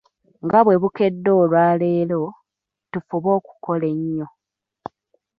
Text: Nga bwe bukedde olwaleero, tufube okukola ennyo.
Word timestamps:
Nga 0.45 0.59
bwe 0.65 0.75
bukedde 0.81 1.31
olwaleero, 1.41 2.21
tufube 2.91 3.29
okukola 3.39 3.85
ennyo. 3.93 4.27